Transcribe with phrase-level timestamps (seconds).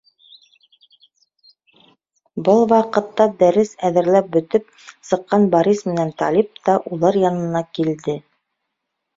[2.47, 4.73] Был ваҡытта дәрес әҙерләп бөтөп
[5.11, 8.19] сыҡҡан Борис менән Талип та улар янына килде.